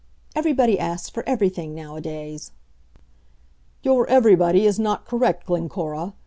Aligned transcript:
Everybody 0.35 0.79
asks 0.79 1.11
for 1.11 1.23
everything 1.29 1.75
nowadays." 1.75 2.49
"Your 3.83 4.07
everybody 4.09 4.65
is 4.65 4.79
not 4.79 5.05
correct, 5.05 5.45
Glencora. 5.45 6.13